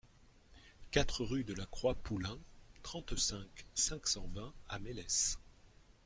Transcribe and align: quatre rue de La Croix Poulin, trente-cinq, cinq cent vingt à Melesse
quatre 0.89 1.23
rue 1.23 1.43
de 1.43 1.53
La 1.53 1.67
Croix 1.67 1.93
Poulin, 1.93 2.39
trente-cinq, 2.81 3.67
cinq 3.75 4.07
cent 4.07 4.25
vingt 4.33 4.51
à 4.67 4.79
Melesse 4.79 5.37